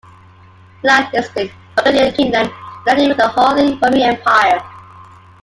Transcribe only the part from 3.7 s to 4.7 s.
Roman Empire"